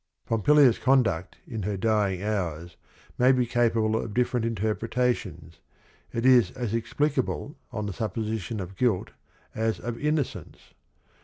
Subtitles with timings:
[0.25, 2.75] Pompilia's conduct in her dying hours
[3.19, 5.59] may be capable of different interpretations:
[6.11, 9.11] it is as ex plicable on the supposition of guilt
[9.53, 10.73] as of inno cence.